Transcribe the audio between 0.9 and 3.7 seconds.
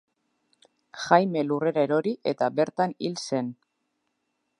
Jaime lurrera erori eta bertan hil zen.